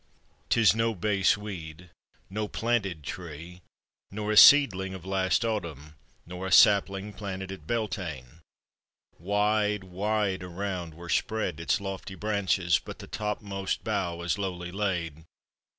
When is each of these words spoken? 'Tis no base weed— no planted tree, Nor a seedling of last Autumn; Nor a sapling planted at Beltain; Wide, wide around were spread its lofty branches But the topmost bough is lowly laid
'Tis 0.49 0.73
no 0.73 0.95
base 0.95 1.37
weed— 1.37 1.91
no 2.31 2.47
planted 2.47 3.03
tree, 3.03 3.61
Nor 4.09 4.31
a 4.31 4.35
seedling 4.35 4.95
of 4.95 5.05
last 5.05 5.45
Autumn; 5.45 5.93
Nor 6.25 6.47
a 6.47 6.51
sapling 6.51 7.13
planted 7.13 7.51
at 7.51 7.67
Beltain; 7.67 8.39
Wide, 9.19 9.83
wide 9.83 10.41
around 10.41 10.95
were 10.95 11.07
spread 11.07 11.59
its 11.59 11.79
lofty 11.79 12.15
branches 12.15 12.79
But 12.83 12.97
the 12.97 13.05
topmost 13.05 13.83
bough 13.83 14.19
is 14.23 14.39
lowly 14.39 14.71
laid 14.71 15.23